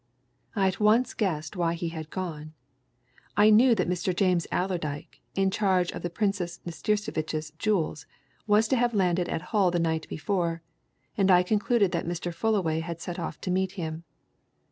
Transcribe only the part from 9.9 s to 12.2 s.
before, and I concluded that